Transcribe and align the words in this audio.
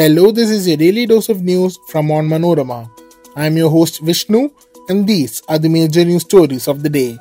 Hello, 0.00 0.30
this 0.30 0.48
is 0.48 0.66
a 0.66 0.76
daily 0.76 1.04
dose 1.04 1.28
of 1.28 1.42
news 1.42 1.78
from 1.88 2.06
Onmanorama. 2.08 2.90
I 3.36 3.44
am 3.44 3.58
your 3.58 3.68
host 3.68 4.00
Vishnu, 4.00 4.48
and 4.88 5.06
these 5.06 5.42
are 5.46 5.58
the 5.58 5.68
major 5.68 6.06
news 6.06 6.22
stories 6.22 6.68
of 6.68 6.82
the 6.82 6.88
day. 6.88 7.18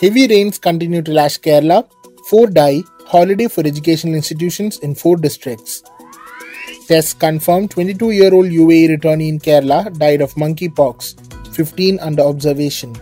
Heavy 0.00 0.26
rains 0.26 0.58
continue 0.58 1.00
to 1.00 1.12
lash 1.12 1.38
Kerala. 1.38 1.88
Four 2.28 2.48
die. 2.48 2.82
Holiday 3.06 3.46
for 3.46 3.64
educational 3.64 4.16
institutions 4.16 4.80
in 4.80 4.96
four 4.96 5.16
districts. 5.16 5.84
Tests 6.88 7.14
confirmed 7.14 7.70
22 7.70 8.10
year 8.10 8.34
old 8.34 8.46
UAE 8.46 8.90
returnee 8.96 9.28
in 9.28 9.38
Kerala 9.38 9.96
died 9.96 10.22
of 10.22 10.34
monkeypox, 10.34 11.54
15 11.54 12.00
under 12.00 12.22
observation. 12.24 12.94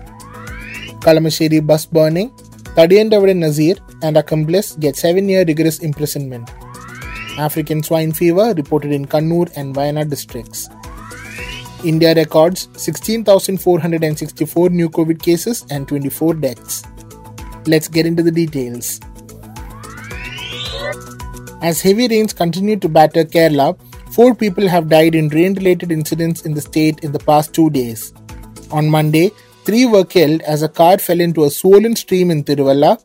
Kalamassery 1.06 1.66
bus 1.66 1.86
burning. 1.86 2.30
Thadiyandavade 2.76 3.34
Nazir 3.34 3.76
and 4.02 4.18
accomplice 4.18 4.72
get 4.72 4.94
7 4.94 5.26
year 5.26 5.46
rigorous 5.46 5.78
imprisonment. 5.78 6.50
African 7.38 7.82
swine 7.82 8.12
fever 8.12 8.52
reported 8.54 8.92
in 8.92 9.06
Kannur 9.06 9.50
and 9.56 9.74
Wayanad 9.74 10.10
districts. 10.10 10.68
India 11.84 12.14
records 12.14 12.68
16,464 12.76 14.68
new 14.70 14.90
COVID 14.90 15.22
cases 15.22 15.64
and 15.70 15.86
24 15.86 16.34
deaths. 16.34 16.82
Let's 17.66 17.86
get 17.86 18.06
into 18.06 18.22
the 18.22 18.32
details. 18.32 19.00
As 21.62 21.80
heavy 21.80 22.08
rains 22.08 22.32
continue 22.32 22.76
to 22.76 22.88
batter 22.88 23.24
Kerala, 23.24 23.78
four 24.12 24.34
people 24.34 24.66
have 24.68 24.88
died 24.88 25.14
in 25.14 25.28
rain 25.28 25.54
related 25.54 25.92
incidents 25.92 26.44
in 26.44 26.54
the 26.54 26.60
state 26.60 27.00
in 27.04 27.12
the 27.12 27.18
past 27.18 27.54
two 27.54 27.70
days. 27.70 28.12
On 28.70 28.88
Monday, 28.88 29.30
three 29.64 29.86
were 29.86 30.04
killed 30.04 30.40
as 30.42 30.62
a 30.62 30.68
car 30.68 30.98
fell 30.98 31.20
into 31.20 31.44
a 31.44 31.50
swollen 31.50 31.94
stream 31.94 32.30
in 32.30 32.42
Tiruvalla. 32.42 33.00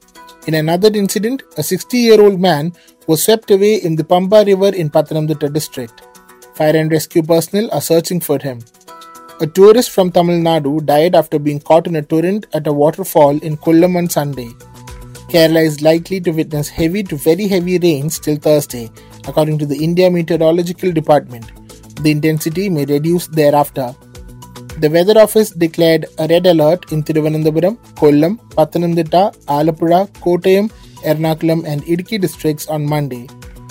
In 0.48 0.56
another 0.56 0.90
incident, 0.94 1.44
a 1.58 1.64
60 1.64 1.98
year 1.98 2.22
old 2.22 2.40
man 2.40 2.74
was 3.08 3.24
swept 3.24 3.52
away 3.52 3.76
in 3.76 3.96
the 3.96 4.04
Pamba 4.04 4.46
River 4.46 4.76
in 4.76 4.90
Pathanamthitta 4.90 5.52
district. 5.52 6.02
Fire 6.56 6.76
and 6.76 6.92
rescue 6.92 7.24
personnel 7.24 7.70
are 7.72 7.82
searching 7.82 8.20
for 8.20 8.40
him. 8.40 8.60
A 9.42 9.48
tourist 9.48 9.90
from 9.90 10.12
Tamil 10.12 10.40
Nadu 10.40 10.86
died 10.86 11.16
after 11.16 11.40
being 11.40 11.60
caught 11.60 11.88
in 11.88 11.96
a 11.96 12.02
torrent 12.02 12.46
at 12.54 12.68
a 12.68 12.74
waterfall 12.74 13.38
in 13.40 13.58
Kollam 13.58 13.98
on 13.98 14.10
Sunday. 14.10 14.50
Kerala 15.30 15.64
is 15.66 15.82
likely 15.82 16.22
to 16.22 16.32
witness 16.32 16.70
heavy 16.70 17.02
to 17.04 17.16
very 17.16 17.48
heavy 17.48 17.80
rains 17.80 18.20
till 18.20 18.36
Thursday, 18.36 18.90
according 19.28 19.58
to 19.58 19.66
the 19.66 19.76
India 19.76 20.10
Meteorological 20.10 20.92
Department. 20.92 21.52
The 22.04 22.12
intensity 22.12 22.70
may 22.70 22.86
reduce 22.86 23.28
thereafter. 23.28 23.96
The 24.78 24.90
Weather 24.90 25.20
Office 25.20 25.50
declared 25.50 26.06
a 26.20 26.28
red 26.28 26.46
alert 26.46 26.92
in 26.92 27.04
Thiruvananthapuram, 27.04 27.78
Kollam, 27.96 28.38
Pathanamthitta, 28.52 29.36
Alappuzha, 29.46 30.08
Kottayam, 30.20 30.72
Ernakulam, 31.04 31.66
and 31.66 31.84
Idukki 31.84 32.20
districts 32.20 32.68
on 32.68 32.86
Monday. 32.86 33.28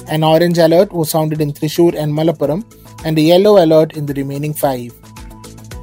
An 0.08 0.24
orange 0.24 0.58
alert 0.58 0.92
was 0.92 1.10
sounded 1.10 1.40
in 1.40 1.52
Thrissur 1.52 1.94
and 1.96 2.12
Malappuram, 2.12 2.64
and 3.04 3.18
a 3.18 3.22
yellow 3.22 3.64
alert 3.64 3.96
in 3.96 4.06
the 4.06 4.14
remaining 4.14 4.52
five. 4.52 4.92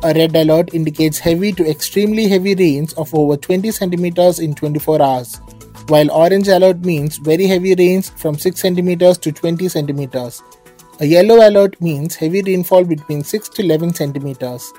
A 0.03 0.13
red 0.13 0.35
alert 0.35 0.73
indicates 0.73 1.19
heavy 1.19 1.51
to 1.51 1.69
extremely 1.69 2.27
heavy 2.29 2.55
rains 2.55 2.93
of 2.93 3.13
over 3.13 3.35
20 3.35 3.69
centimeters 3.71 4.39
in 4.39 4.55
24 4.55 5.01
hours, 5.01 5.41
while 5.87 6.09
orange 6.11 6.47
alert 6.47 6.85
means 6.85 7.17
very 7.17 7.47
heavy 7.47 7.75
rains 7.75 8.09
from 8.11 8.37
6 8.37 8.59
centimeters 8.59 9.17
to 9.17 9.31
20 9.31 9.67
centimeters. 9.67 10.41
A 11.01 11.05
yellow 11.05 11.47
alert 11.47 11.79
means 11.81 12.15
heavy 12.15 12.41
rainfall 12.41 12.85
between 12.85 13.23
6 13.23 13.49
to 13.49 13.61
11 13.61 13.93
centimeters. 13.95 14.71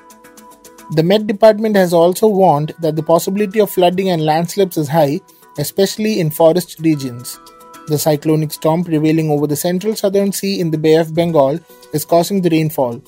The 0.93 1.03
Met 1.03 1.27
Department 1.27 1.75
has 1.75 1.93
also 1.93 2.27
warned 2.27 2.73
that 2.79 2.95
the 2.95 3.03
possibility 3.03 3.59
of 3.59 3.71
flooding 3.71 4.09
and 4.09 4.25
landslips 4.25 4.77
is 4.77 4.87
high, 4.87 5.21
especially 5.57 6.19
in 6.19 6.29
forest 6.29 6.79
regions. 6.79 7.39
The 7.87 7.97
cyclonic 7.97 8.51
storm 8.51 8.83
prevailing 8.83 9.29
over 9.29 9.47
the 9.47 9.55
central 9.55 9.95
southern 9.95 10.31
sea 10.31 10.59
in 10.59 10.71
the 10.71 10.77
Bay 10.77 10.95
of 10.95 11.13
Bengal 11.13 11.59
is 11.93 12.05
causing 12.05 12.41
the 12.41 12.49
rainfall. 12.49 13.01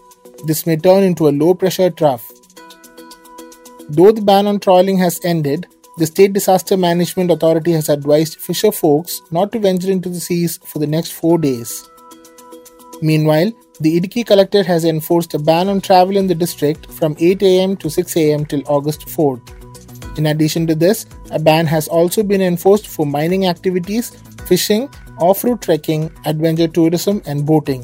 This 0.46 0.66
may 0.66 0.76
turn 0.76 1.04
into 1.04 1.28
a 1.28 1.38
low 1.42 1.54
pressure 1.54 1.90
trough. 1.90 2.30
Though 3.90 4.12
the 4.12 4.22
ban 4.22 4.48
on 4.48 4.60
trawling 4.60 4.98
has 4.98 5.20
ended, 5.24 5.68
the 5.98 6.08
State 6.08 6.34
Disaster 6.34 6.76
Management 6.76 7.30
Authority 7.30 7.72
has 7.74 7.88
advised 7.88 8.40
fisher 8.40 8.72
folks 8.72 9.22
not 9.30 9.52
to 9.52 9.60
venture 9.60 9.92
into 9.92 10.10
the 10.10 10.20
seas 10.20 10.58
for 10.66 10.80
the 10.80 10.88
next 10.88 11.12
four 11.12 11.38
days. 11.38 11.88
Meanwhile, 13.02 13.52
the 13.80 14.00
Idukki 14.00 14.26
collector 14.26 14.64
has 14.64 14.86
enforced 14.86 15.34
a 15.34 15.40
ban 15.40 15.70
on 15.70 15.82
travel 15.82 16.18
in 16.18 16.28
the 16.28 16.36
district 16.36 16.92
from 16.92 17.16
8 17.20 17.44
am 17.44 17.78
to 17.78 17.90
6 17.90 18.18
am 18.18 18.46
till 18.46 18.64
August 18.66 19.02
4th. 19.08 19.63
In 20.18 20.28
addition 20.28 20.68
to 20.68 20.76
this, 20.76 21.06
a 21.32 21.40
ban 21.40 21.66
has 21.66 21.88
also 21.88 22.24
been 22.24 22.42
enforced 22.42 22.88
for 22.88 23.06
mining 23.06 23.48
activities 23.48 24.12
fishing, 24.46 24.90
off 25.20 25.44
road 25.44 25.62
trekking, 25.62 26.12
adventure 26.26 26.68
tourism, 26.68 27.22
and 27.26 27.46
boating. 27.46 27.82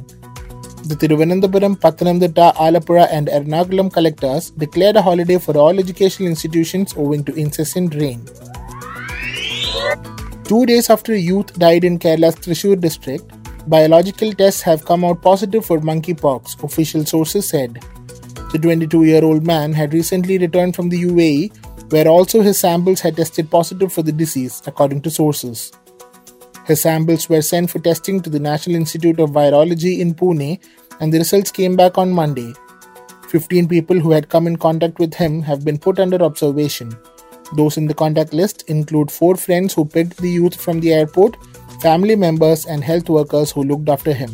The 0.90 0.96
Thiruvananthapuram, 0.96 1.78
Pathanamthitta, 1.80 2.56
Alappuzha, 2.56 3.08
and 3.12 3.28
Ernakulam 3.28 3.92
collectors 3.92 4.50
declared 4.52 4.96
a 4.96 5.02
holiday 5.02 5.38
for 5.38 5.58
all 5.58 5.78
educational 5.78 6.30
institutions 6.30 6.94
owing 6.98 7.24
to 7.26 7.34
incessant 7.34 7.96
rain. 7.96 8.26
Two 10.46 10.66
days 10.66 10.90
after 10.90 11.14
a 11.14 11.18
youth 11.18 11.54
died 11.60 11.84
in 11.84 12.00
Kerala's 12.00 12.36
Thrissur 12.36 12.80
district, 12.80 13.32
biological 13.70 14.34
tests 14.34 14.62
have 14.62 14.86
come 14.86 15.06
out 15.06 15.22
positive 15.22 15.66
for 15.66 15.80
monkeypox, 15.80 16.64
official 16.64 17.06
sources 17.06 17.48
said. 17.48 17.84
The 18.52 18.58
22 18.58 19.04
year 19.04 19.24
old 19.24 19.46
man 19.46 19.74
had 19.74 19.94
recently 19.94 20.40
returned 20.40 20.76
from 20.76 20.90
the 20.90 21.04
UAE, 21.04 21.69
where 21.90 22.08
also 22.08 22.42
his 22.42 22.60
samples 22.60 23.02
had 23.02 23.16
tested 23.16 23.50
positive 23.50 23.92
for 23.92 24.04
the 24.04 24.12
disease, 24.12 24.62
according 24.66 25.02
to 25.02 25.10
sources. 25.10 25.72
His 26.66 26.82
samples 26.82 27.28
were 27.28 27.42
sent 27.42 27.72
for 27.72 27.80
testing 27.80 28.22
to 28.22 28.30
the 28.30 28.40
National 28.40 28.76
Institute 28.76 29.20
of 29.20 29.32
Virology 29.32 30.00
in 30.00 30.14
Pune, 30.14 30.60
and 31.00 31.12
the 31.12 31.18
results 31.18 31.52
came 31.52 31.76
back 31.76 31.98
on 31.98 32.12
Monday. 32.12 32.54
15 33.30 33.68
people 33.68 34.00
who 34.00 34.12
had 34.12 34.30
come 34.30 34.46
in 34.46 34.56
contact 34.56 35.00
with 35.00 35.14
him 35.14 35.42
have 35.42 35.66
been 35.66 35.80
put 35.80 36.00
under 36.00 36.22
observation. 36.22 36.92
Those 37.56 37.78
in 37.78 37.88
the 37.88 37.96
contact 37.96 38.34
list 38.34 38.70
include 38.70 39.12
four 39.12 39.36
friends 39.36 39.74
who 39.74 39.86
picked 39.86 40.18
the 40.18 40.30
youth 40.30 40.60
from 40.60 40.80
the 40.80 40.94
airport, 40.94 41.38
family 41.82 42.16
members, 42.16 42.66
and 42.66 42.84
health 42.84 43.10
workers 43.10 43.52
who 43.52 43.64
looked 43.64 43.90
after 43.90 44.14
him. 44.14 44.30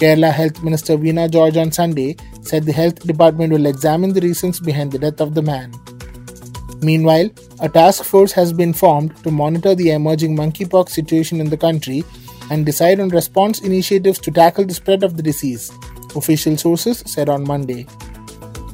Kerala 0.00 0.32
Health 0.32 0.62
Minister 0.62 0.98
Veena 0.98 1.30
George 1.30 1.56
on 1.56 1.70
Sunday 1.70 2.16
said 2.42 2.64
the 2.64 2.72
health 2.72 3.06
department 3.06 3.52
will 3.52 3.66
examine 3.66 4.12
the 4.12 4.20
reasons 4.20 4.58
behind 4.60 4.92
the 4.92 4.98
death 4.98 5.20
of 5.20 5.34
the 5.34 5.42
man. 5.42 5.72
Meanwhile, 6.82 7.30
a 7.60 7.68
task 7.68 8.04
force 8.04 8.32
has 8.32 8.52
been 8.52 8.72
formed 8.72 9.16
to 9.24 9.30
monitor 9.30 9.74
the 9.74 9.90
emerging 9.90 10.36
monkeypox 10.36 10.90
situation 10.90 11.40
in 11.40 11.50
the 11.50 11.56
country 11.56 12.04
and 12.50 12.66
decide 12.66 13.00
on 13.00 13.08
response 13.08 13.60
initiatives 13.60 14.18
to 14.20 14.30
tackle 14.30 14.64
the 14.64 14.74
spread 14.74 15.02
of 15.02 15.16
the 15.16 15.22
disease, 15.22 15.72
official 16.14 16.56
sources 16.56 17.02
said 17.06 17.28
on 17.28 17.46
Monday. 17.46 17.86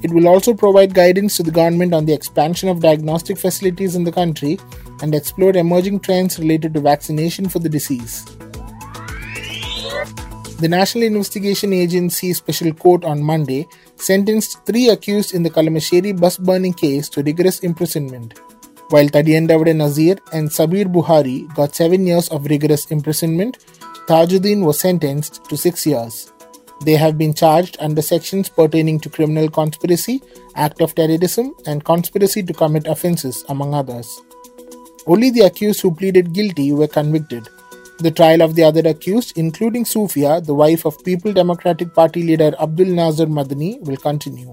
It 0.03 0.11
will 0.11 0.27
also 0.27 0.53
provide 0.53 0.95
guidance 0.95 1.37
to 1.37 1.45
the 1.45 1.53
government 1.53 1.95
on 1.95 2.07
the 2.07 2.13
expansion 2.13 2.69
of 2.69 2.81
diagnostic 2.81 3.39
facilities 3.39 3.95
in 3.95 4.03
the 4.03 4.13
country 4.13 4.59
and 5.01 5.15
explore 5.15 5.57
emerging 5.57 6.01
trends 6.01 6.39
related 6.39 6.75
to 6.75 6.81
vaccination 6.81 7.49
for 7.49 7.61
the 7.61 7.69
disease. 7.69 8.25
The 10.59 10.69
National 10.69 11.05
Investigation 11.05 11.73
Agency 11.73 12.33
Special 12.33 12.73
Court 12.73 13.05
on 13.05 13.23
Monday 13.23 13.67
sentenced 14.03 14.65
three 14.67 14.89
accused 14.89 15.35
in 15.35 15.43
the 15.43 15.51
Kalamassery 15.51 16.19
bus 16.19 16.37
burning 16.37 16.73
case 16.75 17.09
to 17.11 17.23
rigorous 17.23 17.61
imprisonment, 17.61 18.39
while 18.91 19.07
Thadiyandavade 19.07 19.77
Nazir 19.77 20.17
and 20.33 20.49
Sabir 20.49 20.87
Buhari 20.93 21.53
got 21.55 21.75
seven 21.75 22.07
years 22.07 22.29
of 22.29 22.47
rigorous 22.47 22.91
imprisonment. 22.91 23.59
Tajuddin 24.09 24.65
was 24.65 24.81
sentenced 24.81 25.45
to 25.49 25.57
six 25.57 25.87
years. 25.87 26.33
They 26.85 26.97
have 26.97 27.17
been 27.17 27.33
charged 27.33 27.77
under 27.79 28.03
sections 28.03 28.49
pertaining 28.49 28.99
to 29.01 29.09
criminal 29.09 29.49
conspiracy, 29.49 30.21
act 30.57 30.81
of 30.81 30.95
terrorism, 30.97 31.55
and 31.67 31.85
conspiracy 31.85 32.43
to 32.43 32.53
commit 32.53 32.89
offences, 32.89 33.45
among 33.49 33.73
others. 33.73 34.21
Only 35.07 35.31
the 35.31 35.43
accused 35.47 35.81
who 35.81 35.95
pleaded 35.95 36.33
guilty 36.33 36.73
were 36.73 36.89
convicted. 36.89 37.49
The 38.03 38.11
trial 38.11 38.43
of 38.43 38.57
the 38.57 38.65
other 38.65 38.81
accused, 38.89 39.39
including 39.39 39.85
Sufia, 39.85 40.45
the 40.45 40.55
wife 40.55 40.85
of 40.85 41.05
People 41.05 41.33
Democratic 41.33 41.95
Party 41.95 42.25
leader 42.25 42.53
Abdul 42.61 42.87
Nasser 42.87 43.27
Madani, 43.27 43.81
will 43.83 43.97
continue. 43.97 44.53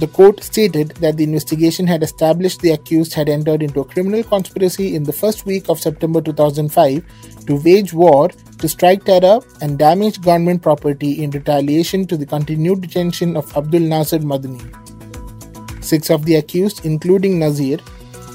The 0.00 0.08
court 0.08 0.42
stated 0.42 0.88
that 0.96 1.18
the 1.18 1.22
investigation 1.22 1.86
had 1.86 2.02
established 2.02 2.62
the 2.62 2.72
accused 2.72 3.14
had 3.14 3.28
entered 3.28 3.62
into 3.62 3.78
a 3.78 3.84
criminal 3.84 4.24
conspiracy 4.24 4.96
in 4.96 5.04
the 5.04 5.12
first 5.12 5.46
week 5.46 5.68
of 5.68 5.78
September 5.78 6.20
2005 6.20 7.46
to 7.46 7.62
wage 7.62 7.92
war, 7.92 8.28
to 8.58 8.68
strike 8.68 9.04
terror, 9.04 9.38
and 9.60 9.78
damage 9.78 10.20
government 10.20 10.62
property 10.62 11.22
in 11.22 11.30
retaliation 11.30 12.08
to 12.08 12.16
the 12.16 12.26
continued 12.26 12.80
detention 12.80 13.36
of 13.36 13.56
Abdul 13.56 13.82
Nasser 13.82 14.18
Madani. 14.18 14.64
Six 15.84 16.10
of 16.10 16.24
the 16.24 16.34
accused, 16.34 16.84
including 16.84 17.38
Nazir, 17.38 17.78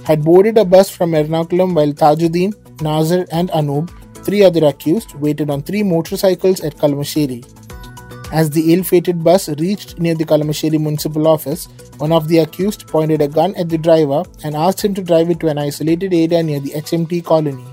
had 0.05 0.23
boarded 0.23 0.57
a 0.57 0.63
bus 0.63 0.89
from 0.89 1.11
Ernakulam 1.11 1.75
while 1.75 1.91
Tajuddin, 1.91 2.53
Nazir, 2.81 3.25
and 3.31 3.49
Anup, 3.49 3.89
three 4.25 4.43
other 4.43 4.65
accused, 4.65 5.15
waited 5.15 5.49
on 5.49 5.61
three 5.61 5.83
motorcycles 5.83 6.61
at 6.61 6.77
Kalamassery. 6.77 7.45
As 8.31 8.49
the 8.49 8.73
ill 8.73 8.83
fated 8.83 9.23
bus 9.23 9.49
reached 9.49 9.99
near 9.99 10.15
the 10.15 10.25
Kalamassery 10.25 10.79
municipal 10.79 11.27
office, 11.27 11.67
one 11.97 12.11
of 12.11 12.27
the 12.27 12.39
accused 12.39 12.87
pointed 12.87 13.21
a 13.21 13.27
gun 13.27 13.53
at 13.55 13.69
the 13.69 13.77
driver 13.77 14.23
and 14.43 14.55
asked 14.55 14.83
him 14.83 14.93
to 14.95 15.03
drive 15.03 15.29
it 15.29 15.39
to 15.41 15.47
an 15.47 15.57
isolated 15.57 16.13
area 16.13 16.41
near 16.41 16.59
the 16.59 16.71
HMT 16.71 17.23
colony. 17.25 17.65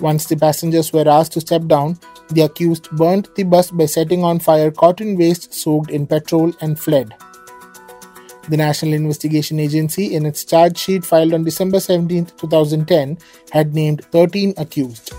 Once 0.00 0.26
the 0.26 0.36
passengers 0.36 0.92
were 0.92 1.08
asked 1.08 1.32
to 1.32 1.40
step 1.40 1.66
down, 1.66 1.98
The 2.30 2.40
accused 2.40 2.90
burnt 2.92 3.34
the 3.36 3.44
bus 3.44 3.70
by 3.70 3.86
setting 3.86 4.24
on 4.24 4.38
fire 4.38 4.70
cotton 4.70 5.16
waste 5.16 5.52
soaked 5.52 5.90
in 5.90 6.06
petrol 6.06 6.52
and 6.60 6.78
fled. 6.78 7.14
The 8.48 8.56
National 8.58 8.92
Investigation 8.92 9.58
Agency, 9.58 10.14
in 10.14 10.26
its 10.26 10.44
charge 10.44 10.76
sheet 10.76 11.04
filed 11.04 11.32
on 11.32 11.44
December 11.44 11.80
17, 11.80 12.26
2010, 12.36 13.16
had 13.50 13.74
named 13.74 14.04
13 14.12 14.52
accused. 14.58 15.12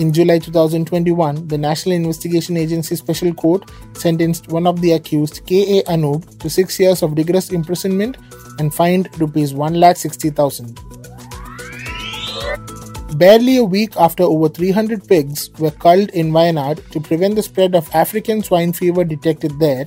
In 0.00 0.12
July 0.12 0.38
2021, 0.40 1.46
the 1.46 1.58
National 1.58 1.94
Investigation 1.94 2.56
Agency 2.56 2.96
Special 2.96 3.32
Court 3.32 3.70
sentenced 3.92 4.48
one 4.48 4.66
of 4.66 4.80
the 4.80 4.92
accused, 4.92 5.46
K.A. 5.46 5.84
Anup, 5.84 6.38
to 6.40 6.50
six 6.50 6.80
years 6.80 7.02
of 7.02 7.12
rigorous 7.16 7.50
imprisonment 7.50 8.16
and 8.58 8.74
fined 8.74 9.08
rupees 9.20 9.52
1,60,000. 9.52 10.78
Barely 13.18 13.58
a 13.58 13.64
week 13.64 13.94
after 13.96 14.22
over 14.22 14.48
300 14.48 15.06
pigs 15.06 15.50
were 15.58 15.70
culled 15.70 16.08
in 16.10 16.32
Wayanad 16.32 16.88
to 16.90 17.00
prevent 17.00 17.36
the 17.36 17.42
spread 17.42 17.74
of 17.74 17.94
African 17.94 18.42
swine 18.42 18.72
fever 18.72 19.04
detected 19.04 19.58
there, 19.60 19.86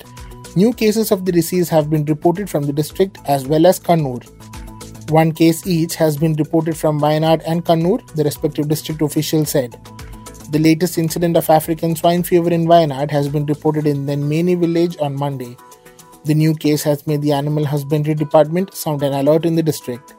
new 0.55 0.71
cases 0.71 1.11
of 1.11 1.25
the 1.25 1.31
disease 1.31 1.69
have 1.69 1.89
been 1.89 2.05
reported 2.05 2.49
from 2.49 2.63
the 2.63 2.73
district 2.73 3.17
as 3.25 3.47
well 3.47 3.65
as 3.65 3.79
Kannur. 3.79 4.21
One 5.09 5.31
case 5.31 5.65
each 5.65 5.95
has 5.95 6.17
been 6.17 6.33
reported 6.33 6.77
from 6.77 6.99
Wayanad 6.99 7.41
and 7.47 7.65
Kannur, 7.65 8.05
the 8.15 8.23
respective 8.23 8.67
district 8.67 9.01
officials 9.01 9.49
said. 9.49 9.79
The 10.51 10.59
latest 10.59 10.97
incident 10.97 11.35
of 11.37 11.49
African 11.49 11.95
swine 11.95 12.23
fever 12.23 12.51
in 12.51 12.65
Wayanad 12.65 13.09
has 13.11 13.27
been 13.29 13.45
reported 13.47 13.87
in 13.87 14.05
Nenmeni 14.05 14.59
village 14.59 14.97
on 14.99 15.15
Monday. 15.15 15.57
The 16.25 16.35
new 16.35 16.53
case 16.53 16.83
has 16.83 17.07
made 17.07 17.21
the 17.21 17.31
Animal 17.31 17.65
Husbandry 17.65 18.13
Department 18.13 18.73
sound 18.75 19.01
an 19.01 19.13
alert 19.13 19.45
in 19.45 19.55
the 19.55 19.63
district. 19.63 20.13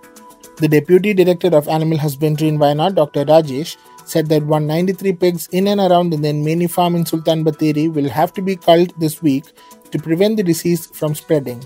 The 0.58 0.68
Deputy 0.68 1.14
Director 1.14 1.48
of 1.48 1.68
Animal 1.68 1.98
Husbandry 1.98 2.48
in 2.48 2.58
Wayanad, 2.58 2.96
Dr. 2.96 3.24
Rajesh, 3.24 3.76
said 4.04 4.28
that 4.28 4.42
193 4.42 5.12
pigs 5.14 5.48
in 5.52 5.68
and 5.68 5.80
around 5.80 6.10
the 6.10 6.16
Nenmeni 6.16 6.70
farm 6.70 6.94
in 6.94 7.06
Sultan 7.06 7.44
Bathery 7.44 7.92
will 7.92 8.08
have 8.08 8.32
to 8.34 8.42
be 8.42 8.56
culled 8.56 8.92
this 9.00 9.22
week 9.22 9.44
to 9.94 9.98
prevent 10.00 10.36
the 10.36 10.42
disease 10.42 10.86
from 10.86 11.14
spreading. 11.14 11.64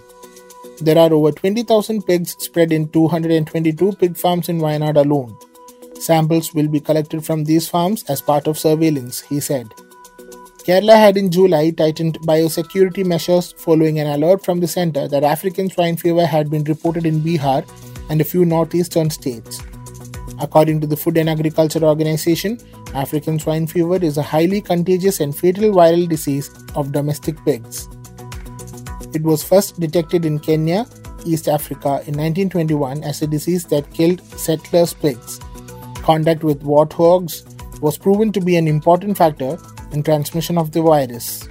There 0.83 0.99
are 0.99 1.13
over 1.13 1.33
20,000 1.33 2.03
pigs 2.07 2.37
spread 2.39 2.73
in 2.73 2.89
222 2.91 3.93
pig 3.93 4.17
farms 4.17 4.51
in 4.51 4.61
Wayanad 4.61 4.97
alone. 4.97 5.37
Samples 5.99 6.53
will 6.53 6.69
be 6.69 6.79
collected 6.79 7.25
from 7.25 7.45
these 7.45 7.69
farms 7.69 8.05
as 8.05 8.21
part 8.21 8.47
of 8.47 8.59
surveillance, 8.59 9.21
he 9.23 9.41
said. 9.41 9.67
Kerala 10.59 10.97
had 10.97 11.17
in 11.17 11.31
July 11.31 11.71
tightened 11.71 12.21
biosecurity 12.21 13.05
measures 13.05 13.53
following 13.57 13.99
an 13.99 14.09
alert 14.09 14.45
from 14.45 14.61
the 14.61 14.69
centre 14.69 15.09
that 15.09 15.25
African 15.25 15.71
swine 15.71 15.97
fever 15.97 16.27
had 16.27 16.51
been 16.51 16.65
reported 16.65 17.07
in 17.07 17.21
Bihar 17.21 17.67
and 18.11 18.21
a 18.21 18.25
few 18.25 18.45
northeastern 18.45 19.09
states. 19.09 19.63
According 20.39 20.83
to 20.83 20.87
the 20.87 20.97
Food 20.97 21.17
and 21.17 21.31
Agriculture 21.31 21.83
Organization, 21.83 22.61
African 22.95 23.39
swine 23.39 23.67
fever 23.67 23.97
is 23.97 24.19
a 24.19 24.23
highly 24.23 24.61
contagious 24.61 25.21
and 25.21 25.35
fatal 25.35 25.73
viral 25.73 26.07
disease 26.09 26.51
of 26.77 26.93
domestic 26.93 27.43
pigs. 27.47 27.89
It 29.15 29.23
was 29.23 29.43
first 29.43 29.81
detected 29.81 30.25
in 30.25 30.39
Kenya, 30.39 30.87
East 31.25 31.49
Africa 31.49 32.03
in 32.07 32.17
1921 32.17 33.03
as 33.03 33.23
a 33.23 33.27
disease 33.27 33.65
that 33.67 33.93
killed 33.93 34.23
settlers' 34.39 34.95
pigs. 34.95 35.41
Contact 35.97 36.45
with 36.45 36.63
warthogs 36.63 37.45
was 37.81 37.99
proven 37.99 38.33
to 38.33 38.41
be 38.41 38.57
an 38.57 38.69
important 38.69 39.17
factor 39.17 39.59
in 39.93 40.03
transmission 40.03 40.59
of 40.59 40.73
the 40.73 40.83
virus. 40.83 41.49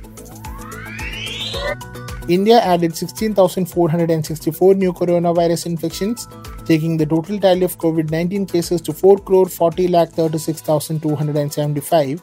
India 2.28 2.60
added 2.60 2.96
16,464 2.96 4.76
new 4.76 4.92
coronavirus 4.92 5.66
infections 5.66 6.28
taking 6.66 6.98
the 6.98 7.06
total 7.06 7.40
tally 7.40 7.64
of 7.64 7.78
COVID 7.78 8.12
19 8.12 8.46
cases 8.46 8.82
to 8.82 8.94
4 8.94 9.20
crore 9.20 9.48
40 9.48 9.88
lakh 9.88 10.10
36,275, 10.10 12.22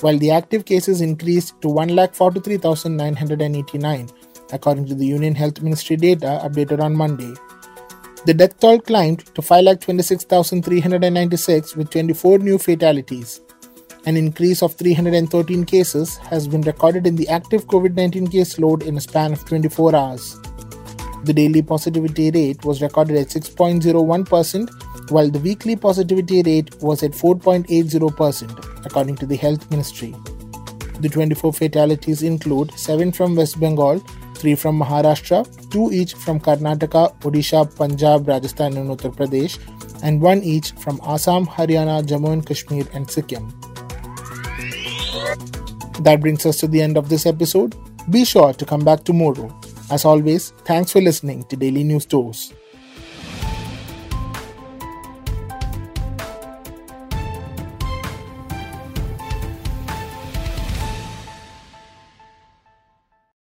while 0.00 0.18
the 0.18 0.32
active 0.32 0.64
cases 0.64 1.00
increased 1.00 1.54
to 1.62 1.68
1 1.68 1.94
lakh 1.94 2.14
43,989, 2.14 4.08
according 4.52 4.86
to 4.86 4.94
the 4.94 5.06
Union 5.06 5.34
Health 5.34 5.60
Ministry 5.62 5.96
data 5.96 6.40
updated 6.42 6.80
on 6.80 6.94
Monday. 6.94 7.34
The 8.26 8.34
death 8.34 8.58
toll 8.58 8.80
climbed 8.80 9.26
to 9.34 9.42
5,26,396 9.42 11.76
with 11.76 11.90
24 11.90 12.38
new 12.38 12.58
fatalities. 12.58 13.40
An 14.06 14.16
increase 14.16 14.62
of 14.62 14.72
313 14.74 15.64
cases 15.64 16.16
has 16.18 16.46
been 16.48 16.60
recorded 16.62 17.06
in 17.06 17.16
the 17.16 17.28
active 17.28 17.66
COVID 17.66 17.94
19 17.94 18.28
case 18.28 18.58
load 18.58 18.82
in 18.82 18.96
a 18.96 19.00
span 19.00 19.32
of 19.32 19.44
24 19.46 19.94
hours. 19.94 20.38
The 21.24 21.32
daily 21.32 21.62
positivity 21.62 22.30
rate 22.30 22.64
was 22.64 22.82
recorded 22.82 23.16
at 23.16 23.28
6.01%, 23.28 25.10
while 25.10 25.30
the 25.30 25.38
weekly 25.38 25.74
positivity 25.74 26.42
rate 26.42 26.74
was 26.82 27.02
at 27.02 27.12
4.80%, 27.12 28.84
according 28.84 29.16
to 29.16 29.26
the 29.26 29.36
Health 29.36 29.70
Ministry. 29.70 30.14
The 31.00 31.08
24 31.08 31.54
fatalities 31.54 32.22
include 32.22 32.78
7 32.78 33.10
from 33.12 33.36
West 33.36 33.58
Bengal, 33.58 34.04
3 34.44 34.54
from 34.62 34.80
Maharashtra, 34.84 35.42
2 35.70 35.90
each 36.00 36.14
from 36.14 36.38
Karnataka, 36.38 37.04
Odisha, 37.28 37.64
Punjab, 37.82 38.28
Rajasthan, 38.28 38.76
and 38.76 38.96
Uttar 38.96 39.14
Pradesh, 39.20 39.58
and 40.02 40.20
1 40.20 40.42
each 40.54 40.72
from 40.86 41.00
Assam, 41.16 41.46
Haryana, 41.58 41.98
Jammu 42.14 42.32
and 42.32 42.46
Kashmir, 42.46 42.86
and 42.92 43.10
Sikkim. 43.10 43.52
That 46.08 46.18
brings 46.20 46.44
us 46.44 46.58
to 46.58 46.68
the 46.68 46.82
end 46.82 46.98
of 46.98 47.08
this 47.08 47.24
episode. 47.34 47.74
Be 48.10 48.24
sure 48.24 48.52
to 48.52 48.66
come 48.66 48.84
back 48.84 49.04
tomorrow 49.04 49.48
as 49.90 50.04
always, 50.04 50.50
thanks 50.64 50.92
for 50.92 51.00
listening 51.00 51.44
to 51.44 51.56
Daily 51.56 51.84
News 51.84 52.06
Dose. 52.06 52.52